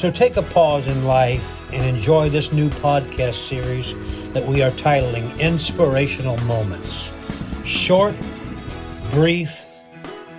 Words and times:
So 0.00 0.10
take 0.10 0.38
a 0.38 0.42
pause 0.42 0.86
in 0.86 1.04
life 1.04 1.70
and 1.74 1.84
enjoy 1.84 2.30
this 2.30 2.54
new 2.54 2.70
podcast 2.70 3.34
series 3.34 3.92
that 4.32 4.42
we 4.46 4.62
are 4.62 4.70
titling 4.70 5.38
Inspirational 5.38 6.38
Moments. 6.44 7.10
Short, 7.66 8.14
brief, 9.10 9.62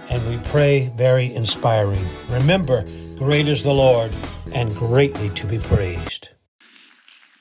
and 0.10 0.28
we 0.28 0.40
pray 0.50 0.92
very 0.96 1.32
inspiring. 1.36 2.04
Remember, 2.32 2.84
great 3.20 3.48
is 3.48 3.62
the 3.62 3.72
Lord 3.72 4.12
and 4.52 4.76
greatly 4.76 5.30
to 5.30 5.46
be 5.46 5.60
praised. 5.60 6.30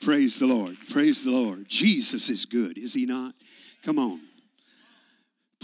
Praise 0.01 0.37
the 0.37 0.45
Lord. 0.45 0.77
Praise 0.91 1.23
the 1.23 1.31
Lord. 1.31 1.67
Jesus 1.67 2.29
is 2.29 2.45
good, 2.45 2.77
is 2.77 2.93
he 2.93 3.07
not? 3.07 3.33
Come 3.83 3.97
on. 3.97 4.21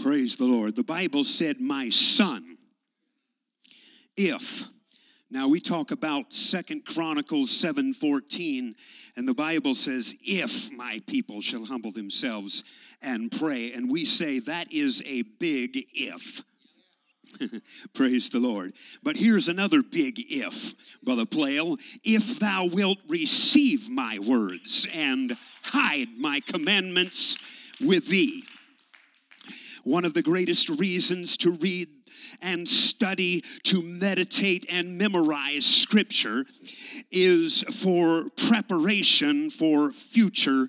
Praise 0.02 0.34
the 0.34 0.46
Lord. 0.46 0.74
The 0.74 0.82
Bible 0.82 1.22
said, 1.22 1.60
My 1.60 1.88
son, 1.88 2.58
if 4.16 4.68
now 5.30 5.48
we 5.48 5.60
talk 5.60 5.90
about 5.90 6.32
Second 6.32 6.86
Chronicles 6.86 7.50
7:14 7.50 8.74
and 9.16 9.28
the 9.28 9.34
Bible 9.34 9.74
says 9.74 10.14
if 10.22 10.72
my 10.72 11.00
people 11.06 11.40
shall 11.40 11.64
humble 11.64 11.92
themselves 11.92 12.64
and 13.02 13.30
pray 13.30 13.72
and 13.72 13.90
we 13.90 14.04
say 14.04 14.38
that 14.40 14.72
is 14.72 15.02
a 15.06 15.22
big 15.22 15.86
if. 15.92 16.42
Praise 17.94 18.30
the 18.30 18.38
Lord. 18.38 18.72
But 19.02 19.16
here's 19.16 19.48
another 19.48 19.82
big 19.82 20.18
if, 20.32 20.74
Brother 21.02 21.26
Plail. 21.26 21.78
If 22.04 22.38
thou 22.38 22.66
wilt 22.66 22.98
receive 23.06 23.88
my 23.88 24.18
words 24.18 24.86
and 24.92 25.36
hide 25.62 26.08
my 26.16 26.40
commandments 26.40 27.36
with 27.80 28.06
thee. 28.08 28.44
One 29.84 30.04
of 30.04 30.14
the 30.14 30.22
greatest 30.22 30.68
reasons 30.68 31.36
to 31.38 31.52
read 31.52 31.88
and 32.42 32.68
study, 32.68 33.42
to 33.64 33.82
meditate 33.82 34.66
and 34.70 34.98
memorize 34.98 35.64
Scripture 35.64 36.44
is 37.10 37.62
for 37.70 38.28
preparation 38.36 39.50
for 39.50 39.92
future 39.92 40.68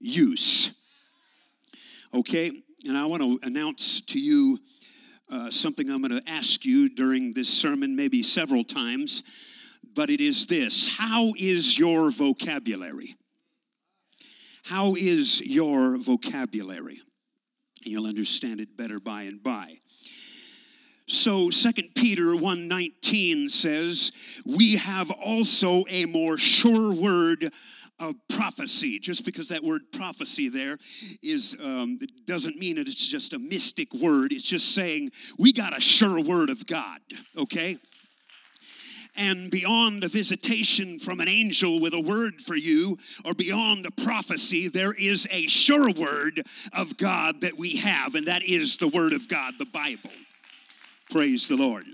use. 0.00 0.72
Okay, 2.14 2.50
and 2.86 2.96
I 2.96 3.06
want 3.06 3.22
to 3.22 3.38
announce 3.46 4.00
to 4.02 4.18
you 4.18 4.58
uh, 5.30 5.50
something 5.50 5.90
I'm 5.90 6.02
going 6.02 6.20
to 6.20 6.30
ask 6.30 6.64
you 6.64 6.88
during 6.88 7.32
this 7.32 7.48
sermon, 7.48 7.96
maybe 7.96 8.22
several 8.22 8.64
times, 8.64 9.22
but 9.94 10.10
it 10.10 10.20
is 10.20 10.46
this 10.46 10.88
How 10.88 11.32
is 11.36 11.78
your 11.78 12.10
vocabulary? 12.10 13.16
How 14.64 14.94
is 14.94 15.40
your 15.40 15.96
vocabulary? 15.96 17.00
And 17.84 17.92
you'll 17.92 18.06
understand 18.06 18.60
it 18.60 18.76
better 18.76 18.98
by 18.98 19.22
and 19.22 19.42
by. 19.42 19.78
So 21.06 21.50
Second 21.50 21.94
Peter 21.94 22.34
1:19 22.34 23.48
says, 23.48 24.10
"We 24.44 24.74
have 24.76 25.10
also 25.10 25.84
a 25.88 26.04
more 26.06 26.36
sure 26.36 26.92
word 26.92 27.52
of 28.00 28.16
prophecy." 28.28 28.98
Just 28.98 29.24
because 29.24 29.48
that 29.48 29.62
word 29.62 29.92
prophecy 29.92 30.48
there 30.48 30.78
is 31.22 31.56
um, 31.60 31.98
doesn't 32.24 32.56
mean 32.56 32.76
that 32.76 32.88
it's 32.88 33.06
just 33.06 33.34
a 33.34 33.38
mystic 33.38 33.94
word. 33.94 34.32
It's 34.32 34.42
just 34.42 34.74
saying 34.74 35.12
we 35.38 35.52
got 35.52 35.76
a 35.76 35.80
sure 35.80 36.20
word 36.20 36.50
of 36.50 36.66
God. 36.66 37.00
Okay. 37.36 37.78
And 39.16 39.50
beyond 39.50 40.04
a 40.04 40.08
visitation 40.08 40.98
from 40.98 41.20
an 41.20 41.28
angel 41.28 41.80
with 41.80 41.94
a 41.94 42.00
word 42.00 42.40
for 42.40 42.54
you, 42.54 42.98
or 43.24 43.32
beyond 43.34 43.86
a 43.86 43.90
prophecy, 43.90 44.68
there 44.68 44.92
is 44.92 45.26
a 45.30 45.46
sure 45.46 45.90
word 45.90 46.42
of 46.72 46.96
God 46.98 47.40
that 47.40 47.56
we 47.56 47.76
have, 47.76 48.14
and 48.14 48.26
that 48.26 48.42
is 48.42 48.76
the 48.76 48.88
Word 48.88 49.12
of 49.12 49.28
God, 49.28 49.54
the 49.58 49.64
Bible. 49.64 50.10
Praise 51.10 51.48
the 51.48 51.56
Lord. 51.56 51.86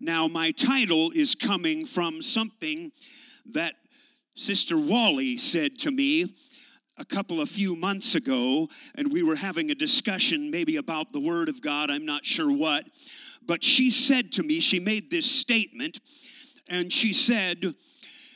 Now, 0.00 0.26
my 0.26 0.50
title 0.50 1.12
is 1.14 1.34
coming 1.34 1.86
from 1.86 2.20
something 2.22 2.90
that 3.52 3.74
Sister 4.34 4.76
Wally 4.76 5.36
said 5.36 5.78
to 5.80 5.90
me 5.90 6.34
a 6.96 7.04
couple 7.04 7.40
of 7.40 7.48
few 7.48 7.74
months 7.74 8.14
ago, 8.14 8.68
and 8.94 9.12
we 9.12 9.22
were 9.22 9.34
having 9.36 9.70
a 9.70 9.74
discussion 9.74 10.50
maybe 10.50 10.76
about 10.76 11.12
the 11.12 11.20
Word 11.20 11.48
of 11.48 11.60
God, 11.60 11.90
I'm 11.90 12.06
not 12.06 12.24
sure 12.24 12.52
what, 12.52 12.84
but 13.46 13.64
she 13.64 13.90
said 13.90 14.32
to 14.32 14.42
me, 14.42 14.60
she 14.60 14.78
made 14.78 15.10
this 15.10 15.30
statement, 15.30 16.00
and 16.68 16.92
she 16.92 17.12
said, 17.12 17.74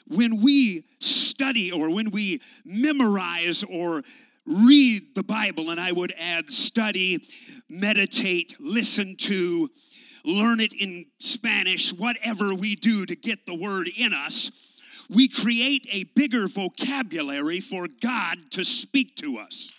when 0.09 0.43
we 0.43 0.85
study 1.01 1.71
or 1.71 1.91
when 1.91 2.11
we 2.11 2.41
memorize 2.65 3.63
or 3.65 4.03
read 4.45 5.15
the 5.15 5.23
Bible, 5.23 5.71
and 5.71 5.81
I 5.81 5.93
would 5.93 6.13
add 6.19 6.51
study, 6.51 7.23
meditate, 7.69 8.57
listen 8.59 9.15
to, 9.17 9.71
learn 10.25 10.61
it 10.61 10.73
in 10.73 11.07
Spanish, 11.19 11.93
whatever 11.93 12.55
we 12.55 12.75
do 12.75 13.07
to 13.07 13.15
get 13.15 13.47
the 13.47 13.55
word 13.55 13.89
in 13.97 14.13
us, 14.13 14.51
we 15.09 15.29
create 15.29 15.87
a 15.91 16.05
bigger 16.05 16.49
vocabulary 16.49 17.61
for 17.61 17.89
God 18.01 18.39
to 18.53 18.65
speak 18.65 19.17
to 19.17 19.39
us. 19.39 19.71